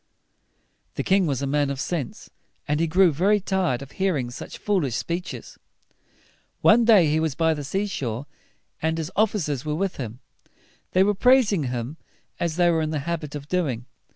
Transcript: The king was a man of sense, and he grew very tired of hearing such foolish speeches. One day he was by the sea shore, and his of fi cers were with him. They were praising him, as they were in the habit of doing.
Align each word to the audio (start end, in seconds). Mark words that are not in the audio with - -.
The 0.95 1.03
king 1.03 1.27
was 1.27 1.43
a 1.43 1.45
man 1.45 1.69
of 1.69 1.79
sense, 1.79 2.31
and 2.67 2.79
he 2.79 2.87
grew 2.87 3.11
very 3.11 3.39
tired 3.39 3.83
of 3.83 3.91
hearing 3.91 4.31
such 4.31 4.57
foolish 4.57 4.95
speeches. 4.95 5.59
One 6.61 6.85
day 6.85 7.05
he 7.05 7.19
was 7.19 7.35
by 7.35 7.53
the 7.53 7.63
sea 7.63 7.85
shore, 7.85 8.25
and 8.81 8.97
his 8.97 9.09
of 9.11 9.29
fi 9.29 9.37
cers 9.37 9.63
were 9.63 9.75
with 9.75 9.97
him. 9.97 10.19
They 10.93 11.03
were 11.03 11.13
praising 11.13 11.65
him, 11.65 11.97
as 12.39 12.55
they 12.55 12.71
were 12.71 12.81
in 12.81 12.89
the 12.89 13.01
habit 13.05 13.35
of 13.35 13.47
doing. 13.47 13.85